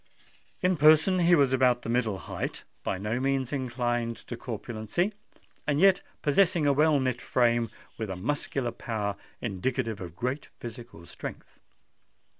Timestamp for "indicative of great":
9.41-10.49